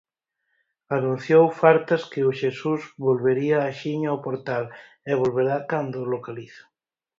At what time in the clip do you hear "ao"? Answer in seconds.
4.11-4.23